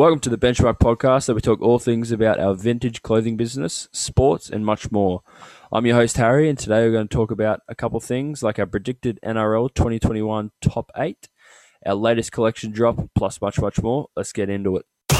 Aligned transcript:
Welcome 0.00 0.20
to 0.20 0.30
the 0.30 0.38
Benchmark 0.38 0.78
Podcast, 0.78 1.28
where 1.28 1.34
we 1.34 1.42
talk 1.42 1.60
all 1.60 1.78
things 1.78 2.10
about 2.10 2.40
our 2.40 2.54
vintage 2.54 3.02
clothing 3.02 3.36
business, 3.36 3.86
sports, 3.92 4.48
and 4.48 4.64
much 4.64 4.90
more. 4.90 5.20
I'm 5.70 5.84
your 5.84 5.96
host, 5.96 6.16
Harry, 6.16 6.48
and 6.48 6.58
today 6.58 6.86
we're 6.86 6.92
going 6.92 7.06
to 7.06 7.14
talk 7.14 7.30
about 7.30 7.60
a 7.68 7.74
couple 7.74 8.00
things 8.00 8.42
like 8.42 8.58
our 8.58 8.64
predicted 8.64 9.20
NRL 9.22 9.68
2021 9.74 10.52
top 10.62 10.90
eight, 10.96 11.28
our 11.84 11.94
latest 11.94 12.32
collection 12.32 12.72
drop, 12.72 13.10
plus 13.14 13.42
much, 13.42 13.60
much 13.60 13.82
more. 13.82 14.06
Let's 14.16 14.32
get 14.32 14.48
into 14.48 14.78
it. 14.78 14.86
The 15.10 15.16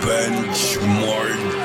Benchmark 0.00 1.57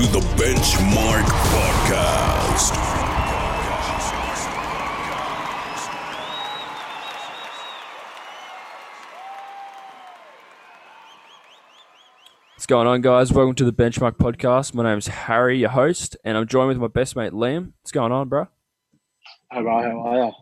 to 0.00 0.06
the 0.06 0.20
Benchmark 0.42 1.24
Podcast. 1.24 2.70
What's 12.54 12.64
going 12.66 12.86
on, 12.86 13.02
guys? 13.02 13.30
Welcome 13.30 13.54
to 13.56 13.64
the 13.64 13.72
Benchmark 13.74 14.12
Podcast. 14.12 14.72
My 14.72 14.84
name's 14.84 15.06
Harry, 15.06 15.58
your 15.58 15.68
host, 15.68 16.16
and 16.24 16.38
I'm 16.38 16.46
joined 16.46 16.68
with 16.68 16.78
my 16.78 16.86
best 16.86 17.14
mate, 17.14 17.32
Liam. 17.32 17.72
What's 17.82 17.92
going 17.92 18.10
on, 18.10 18.30
bro? 18.30 18.46
Hey, 19.52 19.60
bro, 19.60 19.82
how 19.82 20.00
are 20.00 20.16
you? 20.16 20.32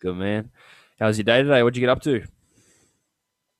Good, 0.00 0.16
man. 0.16 0.50
How's 0.98 1.18
your 1.18 1.24
day 1.24 1.42
today? 1.42 1.62
What'd 1.62 1.76
you 1.76 1.82
get 1.82 1.90
up 1.90 2.00
to? 2.02 2.24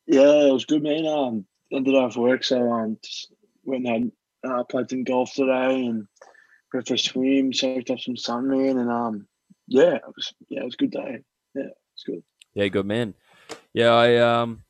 Yeah, 0.07 0.47
it 0.47 0.53
was 0.55 0.65
good, 0.65 0.83
man. 0.83 1.07
Um, 1.07 1.45
ended 1.70 1.95
off 1.95 2.17
work, 2.17 2.45
so 2.45 2.73
um, 2.73 2.97
just 3.05 3.31
went 3.63 3.85
and 3.85 4.05
had, 4.05 4.13
uh, 4.45 4.65
played 4.65 4.91
some 4.91 5.05
golf 5.05 5.33
today 5.34 5.87
and 5.87 6.06
went 6.73 6.89
for 6.89 6.95
a 6.95 6.98
swim, 6.98 7.53
soaked 7.53 7.91
up 7.91 8.01
some 8.01 8.17
sun, 8.17 8.48
man, 8.48 8.79
and 8.79 8.91
um, 8.91 9.27
yeah, 9.67 9.95
it 9.95 10.03
was 10.15 10.33
yeah, 10.48 10.61
it 10.61 10.65
was 10.65 10.75
a 10.75 10.79
good 10.79 10.91
day. 10.91 11.19
Yeah, 11.55 11.69
it's 11.95 12.05
good. 12.05 12.23
Yeah, 12.55 12.69
good 12.69 12.87
man. 12.87 13.14
Yeah, 13.73 13.91
I 13.91 14.17
um 14.17 14.62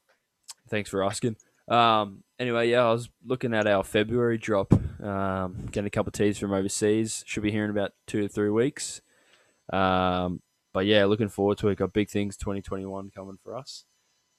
thanks 0.69 0.91
for 0.91 1.05
asking. 1.05 1.37
Um 1.69 2.23
anyway, 2.39 2.71
yeah, 2.71 2.87
I 2.87 2.93
was 2.93 3.09
looking 3.25 3.55
at 3.55 3.67
our 3.67 3.85
February 3.85 4.39
drop. 4.39 4.73
Um 5.03 5.67
getting 5.71 5.87
a 5.87 5.91
couple 5.91 6.11
of 6.11 6.15
teas 6.15 6.39
from 6.39 6.53
overseas. 6.53 7.25
Should 7.27 7.43
be 7.43 7.51
here 7.51 7.65
in 7.65 7.71
about 7.71 7.93
two 8.07 8.23
to 8.23 8.29
three 8.29 8.51
weeks. 8.51 9.01
Um 9.73 10.41
but 10.73 10.87
yeah, 10.87 11.05
looking 11.07 11.29
forward 11.29 11.59
to 11.59 11.69
it. 11.69 11.79
Got 11.79 11.93
big 11.93 12.09
things 12.09 12.37
twenty 12.37 12.63
twenty 12.63 12.87
one 12.87 13.11
coming 13.15 13.39
for 13.43 13.57
us. 13.57 13.85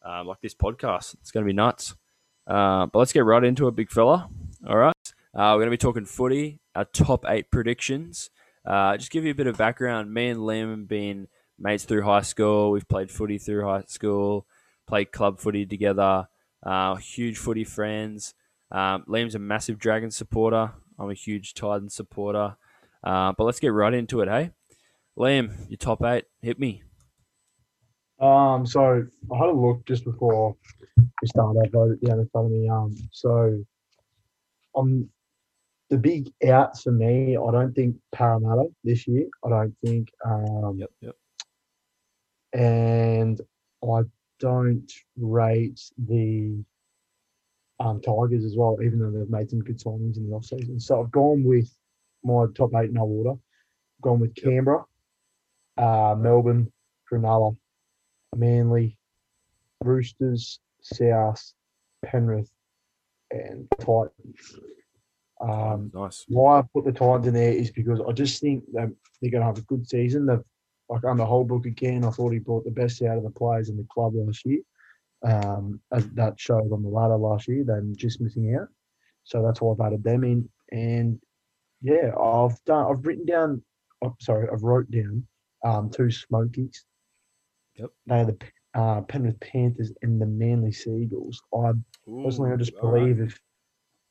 Um, 0.03 0.27
like 0.27 0.41
this 0.41 0.53
podcast. 0.53 1.15
It's 1.15 1.31
gonna 1.31 1.45
be 1.45 1.53
nuts. 1.53 1.95
Uh, 2.45 2.85
but 2.85 2.99
let's 2.99 3.11
get 3.11 3.25
right 3.25 3.43
into 3.43 3.67
it, 3.67 3.75
big 3.75 3.91
fella. 3.91 4.29
All 4.67 4.77
right. 4.77 4.95
Uh, 5.37 5.53
we're 5.53 5.61
gonna 5.61 5.69
be 5.69 5.77
talking 5.77 6.03
footy, 6.03 6.59
our 6.73 6.85
top 6.85 7.23
eight 7.27 7.51
predictions. 7.51 8.31
Uh, 8.65 8.97
just 8.97 9.11
give 9.11 9.23
you 9.23 9.29
a 9.29 9.35
bit 9.35 9.45
of 9.45 9.55
background. 9.55 10.11
Me 10.11 10.29
and 10.29 10.39
Liam 10.39 10.71
have 10.71 10.87
been 10.87 11.27
mates 11.59 11.83
through 11.83 12.01
high 12.01 12.23
school. 12.23 12.71
We've 12.71 12.87
played 12.87 13.11
footy 13.11 13.37
through 13.37 13.63
high 13.63 13.83
school, 13.85 14.47
played 14.87 15.11
club 15.11 15.39
footy 15.39 15.63
together. 15.67 16.27
Uh, 16.65 16.95
huge 16.95 17.37
footy 17.37 17.63
friends. 17.63 18.33
Um, 18.71 19.05
Liam's 19.07 19.35
a 19.35 19.39
massive 19.39 19.77
Dragon 19.77 20.09
supporter. 20.09 20.71
I'm 20.97 21.11
a 21.11 21.13
huge 21.13 21.53
Titan 21.53 21.91
supporter. 21.91 22.57
Uh, 23.03 23.31
but 23.37 23.43
let's 23.43 23.59
get 23.59 23.73
right 23.73 23.93
into 23.93 24.21
it, 24.21 24.27
hey? 24.27 24.49
Liam, 25.19 25.69
your 25.69 25.77
top 25.77 26.03
eight. 26.03 26.25
Hit 26.41 26.59
me. 26.59 26.81
Um, 28.19 28.65
so 28.65 29.05
I 29.31 29.37
had 29.37 29.49
a 29.49 29.51
look 29.51 29.85
just 29.85 30.03
before 30.03 30.55
we 30.97 31.27
started. 31.27 31.61
I 31.63 31.77
wrote 31.77 31.91
it 31.91 32.03
down 32.03 32.21
in 32.21 32.27
front 32.29 32.47
of 32.47 32.51
me. 32.51 32.67
Um, 32.67 32.95
so 33.11 33.63
on 34.73 35.07
the 35.89 35.97
big 35.97 36.31
outs 36.47 36.83
for 36.83 36.91
me, 36.91 37.37
I 37.37 37.51
don't 37.51 37.73
think 37.73 37.95
Parramatta 38.11 38.65
this 38.83 39.07
year. 39.07 39.27
I 39.45 39.49
don't 39.49 39.75
think, 39.83 40.11
um, 40.25 40.77
Yep, 40.79 40.91
yep. 41.01 41.15
and 42.53 43.39
I 43.83 44.01
don't 44.39 44.91
rate 45.17 45.79
the 45.97 46.63
um, 47.79 48.01
Tigers 48.01 48.43
as 48.43 48.55
well, 48.57 48.77
even 48.83 48.99
though 48.99 49.11
they've 49.11 49.29
made 49.29 49.49
some 49.49 49.59
good 49.63 49.77
signings 49.79 50.17
in 50.17 50.29
the 50.29 50.35
off 50.35 50.45
season. 50.45 50.79
So 50.79 51.01
I've 51.01 51.11
gone 51.11 51.43
with 51.43 51.73
my 52.23 52.45
top 52.55 52.71
eight 52.75 52.91
no 52.91 53.03
order. 53.03 53.31
I've 53.31 54.01
gone 54.01 54.19
with 54.19 54.35
Canberra, 54.35 54.83
uh, 55.77 56.15
Melbourne, 56.17 56.71
Cronulla, 57.09 57.55
Manly, 58.35 58.97
Roosters, 59.83 60.59
South, 60.81 61.53
Penrith, 62.03 62.51
and 63.31 63.67
Titans. 63.79 64.59
Um, 65.39 65.91
nice. 65.93 66.25
why 66.27 66.59
I 66.59 66.63
put 66.73 66.85
the 66.85 66.91
Titans 66.91 67.27
in 67.27 67.33
there 67.33 67.53
is 67.53 67.71
because 67.71 68.01
I 68.07 68.11
just 68.11 68.41
think 68.41 68.63
that 68.73 68.91
they're 69.21 69.31
going 69.31 69.41
to 69.41 69.47
have 69.47 69.57
a 69.57 69.61
good 69.61 69.87
season. 69.87 70.25
They've 70.25 70.43
like 70.89 71.03
under 71.03 71.25
Holbrook 71.25 71.65
again. 71.65 72.05
I 72.05 72.09
thought 72.09 72.31
he 72.31 72.39
brought 72.39 72.63
the 72.63 72.71
best 72.71 73.01
out 73.01 73.17
of 73.17 73.23
the 73.23 73.29
players 73.29 73.69
in 73.69 73.77
the 73.77 73.85
club 73.89 74.13
last 74.15 74.45
year. 74.45 74.61
Um, 75.23 75.81
as 75.91 76.07
that 76.11 76.39
showed 76.39 76.71
on 76.71 76.83
the 76.83 76.89
ladder 76.89 77.17
last 77.17 77.47
year, 77.47 77.63
them 77.63 77.93
just 77.95 78.21
missing 78.21 78.55
out. 78.55 78.67
So 79.23 79.43
that's 79.43 79.61
why 79.61 79.73
I've 79.73 79.87
added 79.87 80.03
them 80.03 80.23
in. 80.23 80.49
And 80.71 81.19
yeah, 81.81 82.11
I've 82.17 82.63
done. 82.65 82.87
I've 82.89 83.05
written 83.05 83.25
down. 83.25 83.63
Oh, 84.03 84.15
sorry, 84.19 84.47
I've 84.51 84.63
wrote 84.63 84.89
down 84.91 85.25
um, 85.65 85.89
two 85.89 86.11
Smokies. 86.11 86.85
Yep. 87.75 87.89
They 88.05 88.15
are 88.15 88.25
the 88.25 88.37
uh, 88.73 89.01
Penrith 89.01 89.39
Panthers 89.39 89.91
and 90.01 90.21
the 90.21 90.25
Manly 90.25 90.71
Seagulls. 90.71 91.41
I 91.53 91.71
personally, 92.23 92.51
I 92.51 92.55
just 92.57 92.73
Ooh, 92.73 92.79
all 92.79 92.91
right. 92.91 93.01
believe 93.01 93.19
if 93.19 93.39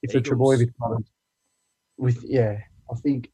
if 0.03 0.12
the 0.12 0.19
Eagles. 0.19 0.59
Trbojevic 0.59 0.76
brothers, 0.76 1.06
with 1.99 2.23
yeah, 2.25 2.59
I 2.91 2.95
think 2.97 3.31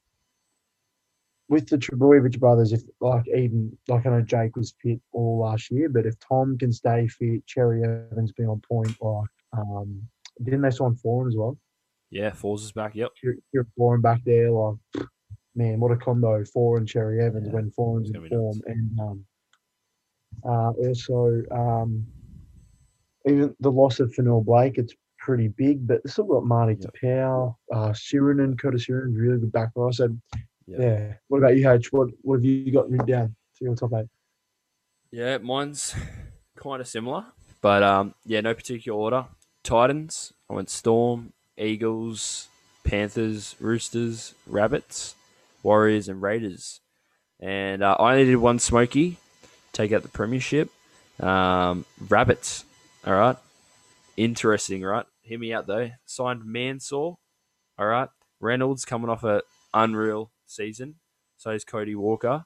with 1.49 1.69
the 1.69 1.77
Trbojevic 1.77 2.39
brothers, 2.39 2.73
if 2.73 2.83
like 3.01 3.27
even 3.29 3.77
like 3.89 4.07
I 4.07 4.11
know 4.11 4.23
Jake 4.23 4.57
was 4.57 4.75
fit 4.83 5.01
all 5.13 5.41
last 5.41 5.71
year, 5.71 5.89
but 5.89 6.07
if 6.07 6.15
Tom 6.21 6.57
can 6.59 6.73
stay 6.73 7.09
fit, 7.09 7.47
Cherry 7.47 7.83
Evans 7.85 8.33
be 8.33 8.45
on 8.45 8.61
point, 8.61 8.97
like 9.01 9.29
um, 9.53 10.03
didn't 10.43 10.63
they 10.63 10.71
sign 10.71 10.95
Foran 10.95 11.29
as 11.29 11.37
well? 11.37 11.59
Yeah, 12.11 12.31
Falls 12.31 12.63
is 12.65 12.73
back. 12.73 12.95
Yep. 12.95 13.11
You're 13.53 13.67
Foran 13.79 14.03
back 14.03 14.21
there, 14.25 14.51
like 14.51 14.77
man, 15.55 15.81
what 15.81 15.93
a 15.93 15.97
combo! 15.97 16.45
Four 16.45 16.79
and 16.79 16.89
Cherry 16.89 17.23
Evans 17.23 17.49
Yeah, 17.49 17.55
when 17.55 17.67
it's 17.67 17.79
in 17.79 18.29
form, 18.31 18.57
nuts. 18.57 18.61
and 18.67 19.01
um, 19.01 19.25
uh, 20.45 20.71
also 20.71 21.43
um, 21.51 22.07
even 23.27 23.55
the 23.61 23.71
loss 23.71 24.01
of 24.01 24.13
Fonua-Blake, 24.15 24.79
it's 24.79 24.95
pretty 25.25 25.49
big, 25.49 25.87
but 25.87 26.07
still 26.09 26.25
got 26.25 26.45
Marty. 26.45 26.75
Taupau, 26.75 27.55
uh, 27.73 27.89
Sironen, 27.91 28.59
Curtis 28.59 28.87
Sironen, 28.87 29.15
really 29.17 29.39
good 29.39 29.53
back 29.53 29.71
row. 29.77 29.91
So 29.91 30.09
Yep. 30.67 30.81
yeah, 30.81 31.15
what 31.29 31.39
about 31.39 31.57
you, 31.57 31.69
H? 31.69 31.93
What 31.93 32.09
what 32.23 32.37
have 32.37 32.45
you 32.45 32.71
got 32.73 32.89
written 32.91 33.07
down 33.07 33.37
for 33.55 33.65
your 33.65 33.75
top 33.75 33.93
eight? 33.95 34.07
Yeah, 35.11 35.39
mine's 35.39 35.95
kind 36.57 36.81
of 36.81 36.87
similar, 36.89 37.25
but 37.61 37.83
um, 37.83 38.15
yeah, 38.25 38.41
no 38.41 38.55
particular 38.55 38.99
order. 38.99 39.27
Titans. 39.65 40.33
I 40.51 40.55
went 40.55 40.71
Storm, 40.71 41.33
Eagles, 41.57 42.49
Panthers, 42.85 43.57
Roosters, 43.61 44.35
Rabbits, 44.47 45.15
Warriors, 45.63 46.09
and 46.09 46.21
Raiders. 46.23 46.81
And 47.41 47.83
uh, 47.83 47.97
I 47.99 48.13
only 48.13 48.25
did 48.27 48.37
one 48.37 48.59
Smoky, 48.59 49.19
take 49.73 49.93
out 49.93 50.03
the 50.03 50.09
premiership. 50.09 50.71
Um, 51.21 51.85
Rabbits. 52.09 52.65
All 53.05 53.15
right, 53.15 53.37
interesting, 54.17 54.83
right? 54.83 55.07
Hear 55.33 55.39
me 55.39 55.55
out 55.55 55.67
though. 55.67 55.91
Signed 56.05 56.45
Mansour. 56.45 56.97
All 56.99 57.19
right, 57.79 58.11
Reynolds 58.39 58.85
coming 58.85 59.09
off 59.09 59.25
a 59.25 59.41
unreal 59.73 60.31
season. 60.45 60.97
So 61.39 61.53
is 61.53 61.65
Cody 61.65 61.95
Walker. 61.95 62.45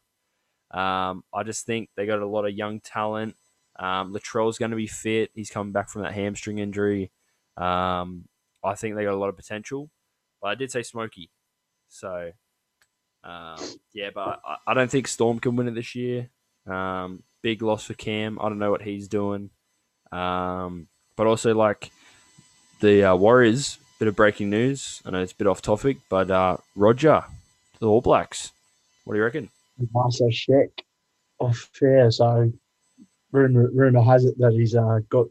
Um, 0.71 1.25
I 1.35 1.43
just 1.45 1.67
think 1.67 1.89
they 1.97 2.07
got 2.07 2.21
a 2.21 2.27
lot 2.29 2.45
of 2.45 2.55
young 2.55 2.79
talent. 2.79 3.35
Um, 3.77 4.13
Latrell's 4.13 4.59
going 4.59 4.71
to 4.71 4.77
be 4.77 4.87
fit. 4.87 5.33
He's 5.35 5.51
coming 5.51 5.73
back 5.73 5.89
from 5.89 6.03
that 6.03 6.13
hamstring 6.13 6.61
injury. 6.61 7.11
Um, 7.57 8.27
I 8.63 8.77
think 8.77 8.95
they 8.95 9.03
got 9.03 9.15
a 9.15 9.19
lot 9.19 9.31
of 9.31 9.37
potential. 9.37 9.91
But 10.41 10.51
I 10.51 10.55
did 10.55 10.71
say 10.71 10.85
Smoky. 10.85 11.33
So, 11.89 12.31
um, 13.25 13.59
yeah, 13.95 14.11
but 14.15 14.41
I, 14.47 14.59
I 14.69 14.75
don't 14.75 14.93
think 14.93 15.09
Storm 15.09 15.41
can 15.41 15.57
win 15.57 15.67
it 15.67 15.75
this 15.75 15.97
year. 15.97 16.31
Um, 16.69 17.25
big 17.43 17.63
loss 17.63 17.87
for 17.87 17.95
Cam. 17.95 18.39
I 18.41 18.49
don't 18.49 18.61
know 18.61 18.71
what 18.71 18.83
he's 18.83 19.09
doing. 19.09 19.51
Um, 20.13 20.87
but 21.17 21.27
also, 21.27 21.53
like, 21.53 21.91
the 22.81 23.05
uh, 23.05 23.17
Warriors, 23.17 23.79
bit 23.99 24.09
of 24.09 24.17
breaking 24.17 24.51
news. 24.51 25.03
I 25.05 25.11
know 25.11 25.23
it's 25.23 25.33
a 25.33 25.37
bit 25.37 25.47
off 25.47 25.63
topic, 25.63 25.99
but 26.09 26.31
uh, 26.31 26.59
Roger, 26.75 27.25
to 27.75 27.79
the 27.81 27.89
All 27.89 28.01
Blacks. 28.01 28.53
What 29.05 29.15
do 29.15 29.19
you 29.19 29.25
reckon? 29.25 29.51
Marcel 29.93 30.29
Sheck 30.29 30.71
off 31.39 31.69
fair. 31.73 32.11
So 32.11 32.53
rumor, 33.33 33.71
rumor 33.73 34.03
has 34.03 34.25
it 34.25 34.39
that 34.39 34.53
he's 34.53 34.75
uh, 34.75 35.01
got 35.09 35.27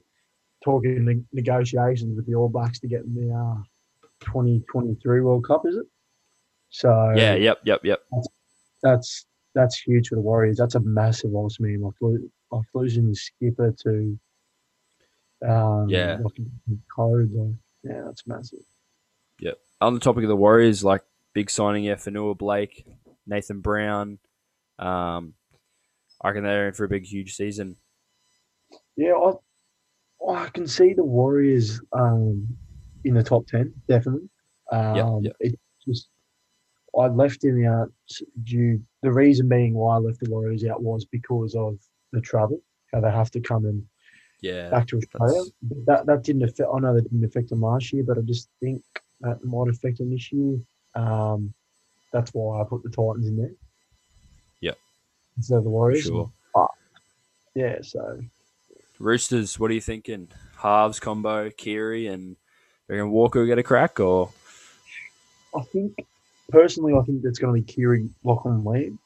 talking 0.63 1.05
ne- 1.05 1.25
negotiations 1.33 2.15
with 2.15 2.25
the 2.25 2.35
All 2.35 2.49
Blacks 2.49 2.79
to 2.79 2.87
get 2.87 3.01
in 3.01 3.15
the 3.15 3.33
uh, 3.33 3.61
2023 4.21 5.21
World 5.21 5.45
Cup, 5.45 5.63
is 5.65 5.75
it? 5.75 5.85
So 6.69 7.13
Yeah, 7.15 7.35
yep, 7.35 7.59
yep, 7.63 7.81
yep. 7.83 8.01
that's 8.81 9.25
that's 9.53 9.79
huge 9.79 10.09
for 10.09 10.15
the 10.15 10.21
Warriors. 10.21 10.57
That's 10.57 10.75
a 10.75 10.81
massive 10.81 11.31
loss, 11.31 11.59
man. 11.59 11.81
Like, 11.81 11.93
lo- 12.01 12.17
like 12.51 12.65
losing 12.73 13.07
the 13.07 13.15
skipper 13.15 13.73
to 13.83 14.19
um, 15.47 15.87
Yeah. 15.89 16.17
like 16.23 16.37
code. 16.95 17.31
Like, 17.33 17.55
yeah, 17.83 18.01
that's 18.05 18.25
massive. 18.27 18.59
Yep. 19.39 19.57
On 19.81 19.93
the 19.93 19.99
topic 19.99 20.23
of 20.23 20.29
the 20.29 20.35
Warriors, 20.35 20.83
like 20.83 21.03
big 21.33 21.49
signing, 21.49 21.83
yeah, 21.83 21.95
Fonua-Blake, 21.95 22.85
Nathan 23.27 23.59
Brown. 23.61 24.19
Um, 24.79 25.33
I 26.21 26.29
reckon 26.29 26.43
they're 26.43 26.67
in 26.69 26.73
for 26.73 26.85
a 26.85 26.89
big, 26.89 27.05
huge 27.05 27.35
season. 27.35 27.75
Yeah, 28.95 29.13
I 29.13 29.33
I 30.27 30.49
can 30.49 30.67
see 30.67 30.93
the 30.93 31.03
Warriors 31.03 31.81
um, 31.91 32.47
in 33.03 33.13
the 33.13 33.23
top 33.23 33.45
ten 33.47 33.73
definitely. 33.87 34.29
Um, 34.71 35.23
yep. 35.23 35.35
It 35.39 35.59
just 35.85 36.09
I 36.97 37.07
left 37.07 37.43
in 37.43 37.63
out 37.65 37.91
due. 38.43 38.81
The 39.03 39.11
reason 39.11 39.49
being 39.49 39.73
why 39.75 39.95
I 39.95 39.99
left 39.99 40.21
the 40.21 40.29
Warriors 40.31 40.65
out 40.65 40.81
was 40.81 41.05
because 41.05 41.53
of 41.55 41.77
the 42.11 42.21
travel. 42.21 42.59
How 42.93 43.01
they 43.01 43.11
have 43.11 43.29
to 43.31 43.41
come 43.41 43.65
and 43.65 43.83
Yeah, 44.45 44.69
back 44.69 44.85
to 44.89 44.97
Australia. 44.97 45.43
That 45.87 46.05
that 46.05 46.21
didn't 46.21 46.43
affect. 46.43 46.69
I 46.71 46.79
know 46.79 46.93
that 46.93 47.01
didn't 47.01 47.25
affect 47.25 47.49
them 47.49 47.61
last 47.61 47.91
year, 47.91 48.03
but 48.03 48.19
I 48.19 48.21
just 48.21 48.47
think 48.59 48.83
that 49.21 49.43
might 49.43 49.69
affect 49.69 49.97
them 49.97 50.11
this 50.11 50.31
year. 50.31 50.59
Um, 50.93 51.51
that's 52.13 52.31
why 52.31 52.61
I 52.61 52.63
put 52.63 52.83
the 52.83 52.89
Titans 52.89 53.27
in 53.27 53.37
there. 53.37 53.53
Yep. 54.61 54.77
Instead 55.37 55.57
of 55.57 55.63
the 55.63 55.71
Warriors. 55.71 56.03
sure. 56.03 56.31
Yeah. 57.55 57.77
So 57.81 58.21
Roosters, 58.99 59.59
what 59.59 59.71
are 59.71 59.73
you 59.73 59.81
thinking? 59.81 60.27
Halves 60.57 60.99
combo, 60.99 61.49
Keary, 61.49 62.05
and 62.05 62.35
reckon 62.87 63.09
Walker 63.09 63.39
will 63.39 63.47
get 63.47 63.57
a 63.57 63.63
crack, 63.63 63.99
or 63.99 64.29
I 65.57 65.63
think 65.63 66.05
personally, 66.49 66.93
I 66.93 67.01
think 67.01 67.23
that's 67.23 67.39
going 67.39 67.59
to 67.59 67.65
be 67.65 67.73
Keary 67.73 68.09
Lachlan 68.23 68.63
Lam. 68.63 68.99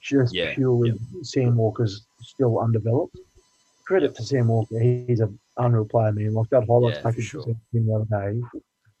Just 0.00 0.32
Yeah, 0.32 0.54
purely 0.54 0.94
Sam 1.22 1.56
Walker's 1.56 2.06
still 2.20 2.60
undeveloped. 2.60 3.16
Credit 3.86 4.14
to 4.16 4.22
Sam 4.24 4.48
Walker, 4.48 4.78
he's 4.78 5.20
an 5.20 5.38
unreal 5.58 5.84
player, 5.84 6.12
man. 6.12 6.34
Like 6.34 6.48
that 6.50 6.66
highlights 6.68 6.96
Yeah, 6.96 7.02
for 7.02 7.08
package 7.10 7.24
sure. 7.24 7.42
seen 7.44 7.86
the 7.86 7.94
other 7.94 8.32
day. 8.32 8.40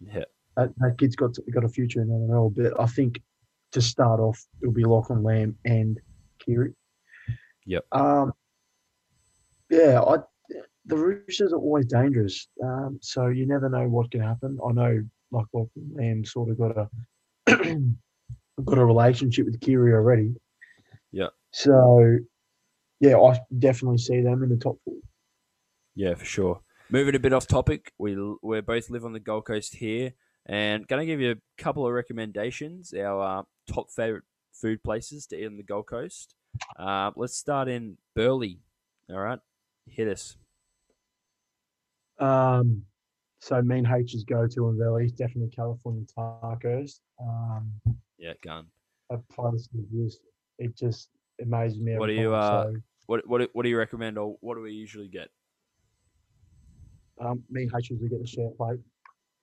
yeah, 0.00 0.24
that, 0.56 0.72
that 0.78 0.96
kid's 0.98 1.16
got 1.16 1.36
got 1.52 1.64
a 1.64 1.68
future 1.68 2.00
in 2.00 2.08
the 2.08 2.14
NRL. 2.14 2.54
But 2.54 2.80
I 2.80 2.86
think 2.86 3.20
to 3.72 3.80
start 3.82 4.20
off, 4.20 4.42
it'll 4.62 4.72
be 4.72 4.84
Lachlan 4.84 5.22
Lam 5.22 5.56
and 5.64 5.98
Keary. 6.38 6.72
Yep. 7.66 7.84
Um. 7.92 8.32
Yeah, 9.70 10.00
I 10.02 10.18
the 10.84 10.96
Roosters 10.96 11.52
are 11.52 11.58
always 11.58 11.86
dangerous. 11.86 12.46
Um. 12.62 12.98
So 13.02 13.26
you 13.26 13.46
never 13.46 13.68
know 13.68 13.88
what 13.88 14.10
can 14.12 14.20
happen. 14.20 14.58
I 14.64 14.72
know, 14.72 15.02
like 15.32 15.46
Lachlan 15.52 15.90
Lam 15.94 16.24
sort 16.24 16.50
of 16.50 16.58
got 16.58 16.76
a 16.78 16.88
got 18.64 18.78
a 18.78 18.84
relationship 18.84 19.46
with 19.46 19.60
Keary 19.60 19.92
already. 19.92 20.34
Yeah. 21.12 21.28
So, 21.52 22.18
yeah, 23.00 23.16
I 23.18 23.38
definitely 23.58 23.98
see 23.98 24.20
them 24.20 24.42
in 24.42 24.48
the 24.50 24.56
top 24.56 24.78
four. 24.84 24.94
yeah, 25.94 26.14
for 26.14 26.24
sure. 26.24 26.60
Moving 26.88 27.14
a 27.16 27.18
bit 27.18 27.32
off 27.32 27.46
topic, 27.46 27.92
we 27.98 28.16
we 28.42 28.60
both 28.60 28.90
live 28.90 29.04
on 29.04 29.12
the 29.12 29.20
Gold 29.20 29.44
Coast 29.46 29.74
here, 29.76 30.12
and 30.46 30.86
going 30.86 31.00
to 31.00 31.06
give 31.06 31.20
you 31.20 31.32
a 31.32 31.62
couple 31.62 31.86
of 31.86 31.92
recommendations. 31.92 32.94
Our 32.94 33.40
uh, 33.40 33.42
top 33.72 33.90
favorite 33.90 34.24
food 34.52 34.82
places 34.84 35.26
to 35.28 35.36
eat 35.36 35.46
on 35.46 35.56
the 35.56 35.62
Gold 35.64 35.86
Coast. 35.88 36.34
Uh, 36.78 37.10
let's 37.16 37.36
start 37.36 37.68
in 37.68 37.98
Burleigh. 38.14 38.60
All 39.10 39.18
right, 39.18 39.40
hit 39.86 40.08
us. 40.08 40.36
Um, 42.18 42.82
so 43.40 43.60
Mean 43.62 43.86
H's 43.86 44.24
go 44.24 44.46
to 44.46 44.68
in 44.68 44.78
Valley, 44.78 45.08
definitely 45.08 45.50
California 45.54 46.04
tacos. 46.16 47.00
Um, 47.20 47.72
Yeah, 48.18 48.32
gun. 48.42 48.66
that 49.10 49.28
place 49.28 49.68
is 49.74 49.86
just 49.92 50.20
it 50.58 50.76
just 50.76 51.10
amazes 51.40 51.80
me. 51.80 51.96
What 51.96 52.06
do 52.08 52.12
you, 52.12 52.32
time. 52.32 52.42
uh, 52.42 52.64
So, 52.64 52.80
What 53.06 53.26
what 53.28 53.50
what 53.52 53.62
do 53.62 53.68
you 53.68 53.78
recommend, 53.78 54.18
or 54.18 54.36
what 54.40 54.56
do 54.56 54.62
we 54.62 54.72
usually 54.72 55.08
get? 55.08 55.30
um, 57.20 57.42
me 57.50 57.62
and 57.62 57.72
H 57.76 57.90
usually 57.90 58.08
get 58.08 58.20
the 58.20 58.26
share 58.26 58.50
plate 58.50 58.80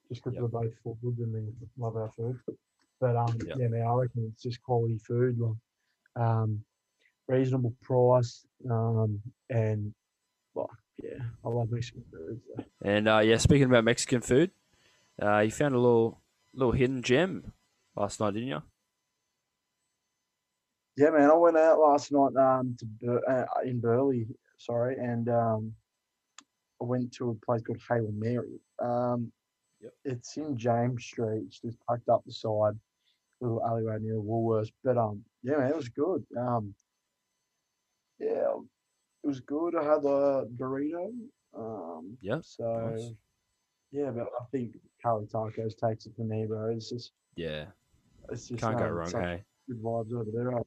just 0.09 0.23
because 0.23 0.35
Yep. 0.35 0.43
we're 0.43 0.61
both 0.61 0.73
full 0.83 0.97
good 1.01 1.17
and 1.17 1.33
we 1.33 1.53
love 1.77 1.95
our 1.95 2.11
food. 2.11 2.39
But 2.99 3.15
um, 3.15 3.37
Yep. 3.45 3.57
yeah, 3.57 3.67
man, 3.67 3.85
I 3.87 3.93
reckon 3.93 4.29
it's 4.31 4.43
just 4.43 4.61
quality 4.61 4.97
food, 4.99 5.37
like, 5.39 5.55
um, 6.23 6.63
reasonable 7.27 7.75
price, 7.81 8.45
um, 8.69 9.21
and 9.49 9.93
well, 10.53 10.69
yeah, 11.01 11.19
I 11.43 11.49
love 11.49 11.71
Mexican 11.71 12.03
food. 12.11 12.41
So. 12.57 12.63
And 12.83 13.07
uh, 13.07 13.19
yeah, 13.19 13.37
speaking 13.37 13.65
about 13.65 13.83
Mexican 13.83 14.21
food, 14.21 14.51
uh, 15.21 15.39
you 15.39 15.51
found 15.51 15.75
a 15.75 15.79
little 15.79 16.21
little 16.53 16.73
hidden 16.73 17.01
gem 17.03 17.53
last 17.95 18.19
night, 18.19 18.33
didn't 18.33 18.49
you? 18.49 18.63
Yeah, 20.95 21.09
man, 21.09 21.29
I 21.31 21.33
went 21.35 21.57
out 21.57 21.79
last 21.79 22.11
night 22.11 22.35
um 22.35 22.75
to 22.79 22.85
Bur- 22.85 23.29
uh, 23.29 23.45
in 23.65 23.79
Burleigh, 23.79 24.27
sorry, 24.57 24.95
and 24.97 25.27
um 25.29 25.73
I 26.81 26.85
went 26.85 27.11
to 27.13 27.29
a 27.29 27.45
place 27.45 27.61
called 27.61 27.81
Hail 27.89 28.09
Mary. 28.13 28.59
Um, 28.79 29.31
Yep. 29.81 29.93
it's 30.05 30.37
in 30.37 30.57
James 30.57 31.03
Street. 31.03 31.43
It's 31.47 31.59
just 31.59 31.77
tucked 31.89 32.07
up 32.07 32.23
the 32.25 32.31
side, 32.31 32.79
little 33.41 33.61
alleyway 33.65 33.97
near 33.99 34.15
Woolworths. 34.15 34.71
But 34.81 34.97
um, 34.97 35.21
yeah, 35.43 35.57
man, 35.57 35.71
it 35.71 35.75
was 35.75 35.89
good. 35.89 36.25
Um, 36.37 36.73
yeah, 38.17 38.53
it 39.23 39.27
was 39.27 39.41
good. 39.41 39.75
I 39.75 39.83
had 39.83 40.05
a 40.05 40.45
burrito. 40.57 41.11
Um, 41.53 42.17
Yeah, 42.21 42.39
so 42.41 42.63
nice. 42.91 43.11
yeah, 43.91 44.11
but 44.11 44.27
I 44.39 44.45
think 44.51 44.77
curry 45.03 45.25
tacos 45.25 45.75
takes 45.77 46.05
it 46.05 46.15
for 46.15 46.23
me, 46.23 46.45
bro. 46.45 46.69
It's 46.69 46.89
just 46.89 47.11
Yeah, 47.35 47.65
it's 48.29 48.47
just 48.47 48.61
can't 48.61 48.77
go 48.79 48.85
um, 48.85 48.93
wrong. 48.93 49.11
Hey, 49.11 49.43
good 49.67 49.83
vibes 49.83 50.13
over 50.13 50.31
there. 50.33 50.49
right? 50.51 50.65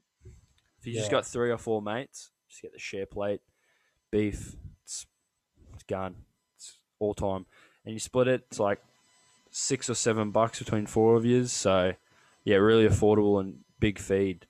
If 0.87 0.95
you 0.95 1.01
just 1.01 1.11
got 1.11 1.27
three 1.27 1.51
or 1.51 1.59
four 1.59 1.83
mates, 1.83 2.31
just 2.49 2.63
get 2.63 2.73
the 2.73 2.79
share 2.79 3.07
plate, 3.07 3.41
beef. 4.11 4.55
It's 4.85 5.07
it's 5.75 5.83
gone. 5.83 6.17
It's 6.57 6.79
all 6.99 7.15
time, 7.15 7.47
and 7.85 7.93
you 7.93 7.99
split 7.99 8.29
it. 8.29 8.45
It's 8.51 8.61
like 8.61 8.81
six 9.51 9.91
or 9.91 9.95
seven 9.95 10.31
bucks 10.31 10.59
between 10.59 10.87
four 10.87 11.17
of 11.17 11.25
you. 11.25 11.47
So 11.47 11.95
yeah, 12.45 12.57
really 12.57 12.87
affordable 12.87 13.41
and 13.41 13.59
big 13.81 13.99
feed. 13.99 14.47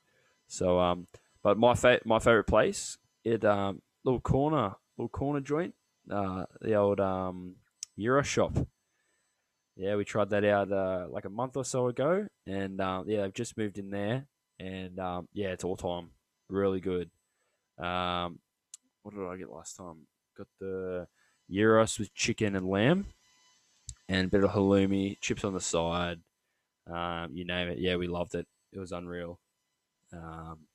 So 0.47 0.79
um, 0.79 1.07
but 1.43 1.59
my 1.59 1.75
fa- 1.75 2.03
my 2.05 2.19
favorite 2.19 2.45
place, 2.45 2.99
it 3.25 3.45
um 3.45 3.81
little 4.05 4.21
corner 4.21 4.75
little 4.99 5.09
corner 5.09 5.41
joint, 5.41 5.75
uh 6.11 6.45
the 6.61 6.75
old 6.75 7.01
um 7.01 7.57
Euro 7.97 8.23
shop. 8.23 8.57
Yeah, 9.77 9.97
we 9.97 10.05
tried 10.05 10.31
that 10.31 10.45
out 10.45 10.73
uh, 10.73 11.07
like 11.11 11.25
a 11.27 11.31
month 11.31 11.57
or 11.57 11.65
so 11.65 11.89
ago, 11.89 12.27
and 12.47 12.81
um, 12.81 13.09
yeah, 13.09 13.23
they've 13.23 13.35
just 13.35 13.59
moved 13.59 13.79
in 13.79 13.91
there, 13.91 14.27
and 14.59 14.99
um, 14.99 15.29
yeah, 15.35 15.49
it's 15.49 15.65
all 15.65 15.77
time, 15.77 16.11
really 16.49 16.81
good. 16.81 17.11
Um, 17.79 18.39
what 19.03 19.15
did 19.15 19.27
I 19.27 19.37
get 19.37 19.51
last 19.51 19.77
time? 19.77 20.07
Got 20.37 20.49
the 20.61 21.07
gyros 21.51 21.99
with 21.99 22.15
chicken 22.15 22.57
and 22.57 22.69
lamb, 22.69 23.07
and 24.09 24.27
a 24.27 24.29
bit 24.29 24.45
of 24.45 24.51
halloumi, 24.51 25.21
chips 25.21 25.45
on 25.45 25.55
the 25.55 25.61
side. 25.61 26.21
Um, 26.91 27.31
you 27.35 27.45
name 27.45 27.69
it. 27.69 27.79
Yeah, 27.79 27.97
we 27.97 28.07
loved 28.07 28.35
it. 28.35 28.47
It 28.73 28.79
was 28.79 28.93
unreal. 28.93 29.41
Um, 30.13 30.67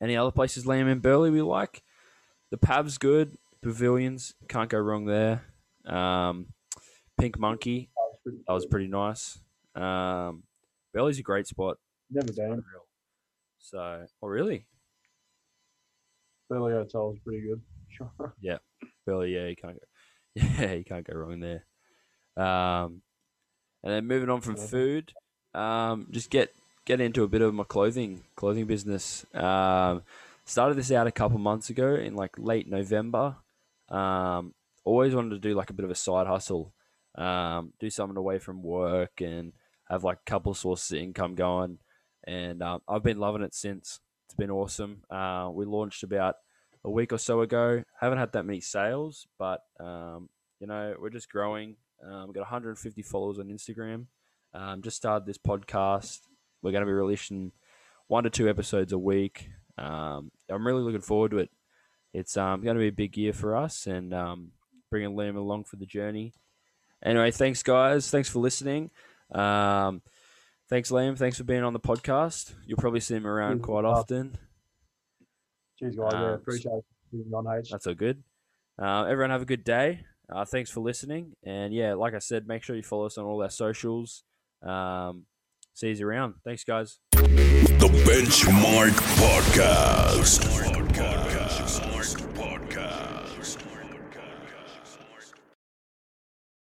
any 0.00 0.16
other 0.16 0.30
places, 0.30 0.66
lamb 0.66 0.88
in 0.88 1.00
Burleigh, 1.00 1.30
we 1.30 1.42
like? 1.42 1.82
The 2.50 2.58
Pav's 2.58 2.98
good. 2.98 3.36
Pavilions 3.62 4.34
can't 4.48 4.70
go 4.70 4.78
wrong 4.78 5.06
there. 5.06 5.42
Um, 5.86 6.48
Pink 7.18 7.38
Monkey 7.38 7.90
that 8.46 8.52
was 8.52 8.66
pretty 8.66 8.88
nice. 8.88 9.38
Um, 9.74 10.44
Burleigh's 10.92 11.18
a 11.18 11.22
great 11.22 11.46
spot. 11.46 11.78
Never 12.10 12.32
been. 12.32 12.44
unreal. 12.44 12.85
So, 13.66 14.06
oh 14.22 14.28
really? 14.28 14.64
Burleigh 16.48 16.74
Hotel 16.74 17.08
was 17.08 17.18
pretty 17.24 17.42
good. 17.48 17.60
Sure. 17.88 18.12
Yeah. 18.40 18.58
Burleigh, 19.04 19.28
yeah, 19.28 19.46
you 19.46 19.56
can't 19.56 19.74
go. 19.74 19.86
Yeah, 20.62 20.72
you 20.74 20.84
can't 20.84 21.04
go 21.04 21.16
wrong 21.16 21.40
there. 21.40 21.64
Um, 22.36 23.02
and 23.82 23.92
then 23.92 24.06
moving 24.06 24.30
on 24.30 24.40
from 24.40 24.56
food, 24.56 25.12
um, 25.54 26.06
just 26.12 26.30
get 26.30 26.54
get 26.84 27.00
into 27.00 27.24
a 27.24 27.28
bit 27.28 27.42
of 27.42 27.54
my 27.54 27.64
clothing 27.64 28.22
clothing 28.36 28.66
business. 28.66 29.26
Um, 29.34 30.02
started 30.44 30.76
this 30.76 30.92
out 30.92 31.08
a 31.08 31.12
couple 31.12 31.38
months 31.38 31.68
ago 31.68 31.94
in 31.94 32.14
like 32.14 32.38
late 32.38 32.68
November. 32.68 33.36
Um, 33.88 34.54
always 34.84 35.14
wanted 35.14 35.30
to 35.30 35.38
do 35.38 35.54
like 35.54 35.70
a 35.70 35.72
bit 35.72 35.84
of 35.84 35.90
a 35.90 35.96
side 35.96 36.28
hustle, 36.28 36.72
um, 37.16 37.72
do 37.80 37.90
something 37.90 38.16
away 38.16 38.38
from 38.38 38.62
work 38.62 39.20
and 39.20 39.54
have 39.88 40.04
like 40.04 40.18
a 40.24 40.30
couple 40.30 40.54
sources 40.54 40.92
of 40.92 40.98
income 40.98 41.34
going. 41.34 41.78
And 42.26 42.62
um, 42.62 42.80
I've 42.88 43.02
been 43.02 43.18
loving 43.18 43.42
it 43.42 43.54
since. 43.54 44.00
It's 44.26 44.34
been 44.34 44.50
awesome. 44.50 45.02
Uh, 45.10 45.50
we 45.52 45.64
launched 45.64 46.02
about 46.02 46.36
a 46.84 46.90
week 46.90 47.12
or 47.12 47.18
so 47.18 47.40
ago. 47.40 47.82
Haven't 48.00 48.18
had 48.18 48.32
that 48.32 48.44
many 48.44 48.60
sales, 48.60 49.26
but 49.38 49.60
um, 49.78 50.28
you 50.60 50.66
know 50.66 50.94
we're 51.00 51.10
just 51.10 51.30
growing. 51.30 51.76
Um, 52.04 52.32
got 52.32 52.40
150 52.40 53.02
followers 53.02 53.38
on 53.38 53.46
Instagram. 53.46 54.06
Um, 54.54 54.82
just 54.82 54.96
started 54.96 55.26
this 55.26 55.38
podcast. 55.38 56.20
We're 56.62 56.72
going 56.72 56.82
to 56.82 56.86
be 56.86 56.92
releasing 56.92 57.52
one 58.08 58.24
to 58.24 58.30
two 58.30 58.48
episodes 58.48 58.92
a 58.92 58.98
week. 58.98 59.50
Um, 59.78 60.30
I'm 60.48 60.66
really 60.66 60.82
looking 60.82 61.00
forward 61.00 61.30
to 61.32 61.38
it. 61.38 61.50
It's 62.12 62.36
um, 62.36 62.62
going 62.62 62.76
to 62.76 62.80
be 62.80 62.88
a 62.88 62.92
big 62.92 63.16
year 63.16 63.32
for 63.32 63.56
us, 63.56 63.86
and 63.86 64.14
bringing 64.90 65.16
Liam 65.16 65.36
along 65.36 65.64
for 65.64 65.76
the 65.76 65.86
journey. 65.86 66.32
Anyway, 67.04 67.30
thanks 67.30 67.62
guys. 67.62 68.10
Thanks 68.10 68.28
for 68.28 68.38
listening. 68.38 68.90
Um, 69.32 70.02
Thanks, 70.68 70.90
Liam. 70.90 71.16
Thanks 71.16 71.38
for 71.38 71.44
being 71.44 71.62
on 71.62 71.72
the 71.72 71.80
podcast. 71.80 72.52
You'll 72.66 72.78
probably 72.78 73.00
see 73.00 73.14
him 73.14 73.26
around 73.26 73.58
Cheers, 73.58 73.64
quite 73.66 73.84
often. 73.84 74.36
Cheers, 75.78 75.96
guys. 75.96 76.10
yeah, 76.12 76.18
Um, 76.26 76.34
appreciate 76.34 76.82
being 77.12 77.32
on 77.32 77.46
age. 77.58 77.70
That's 77.70 77.86
all 77.86 77.94
good. 77.94 78.22
Uh, 78.80 79.04
everyone 79.04 79.30
have 79.30 79.42
a 79.42 79.46
good 79.46 79.62
day. 79.64 80.00
Uh, 80.28 80.44
thanks 80.44 80.70
for 80.70 80.80
listening. 80.80 81.34
And 81.44 81.72
yeah, 81.72 81.94
like 81.94 82.14
I 82.14 82.18
said, 82.18 82.48
make 82.48 82.62
sure 82.64 82.74
you 82.74 82.82
follow 82.82 83.06
us 83.06 83.16
on 83.16 83.24
all 83.24 83.40
our 83.42 83.50
socials. 83.50 84.24
Um, 84.60 85.26
see 85.72 85.92
you 85.92 86.06
around. 86.08 86.34
Thanks, 86.44 86.64
guys. 86.64 86.98
The 87.12 87.88
Benchmark 88.04 88.90
Podcast. 89.20 90.42